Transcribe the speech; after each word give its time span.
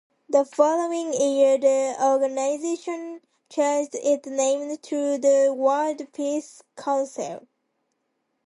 The 0.27 0.45
following 0.45 1.13
year 1.13 1.59
the 1.59 1.95
organisation 2.01 3.21
changed 3.51 3.93
its 3.93 4.25
name 4.27 4.75
to 4.75 5.17
the 5.19 5.53
World 5.55 6.11
Peace 6.11 6.63
Council. 6.75 7.45